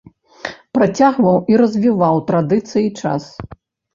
[0.77, 3.23] Працягваў і развіваў традыцыі час.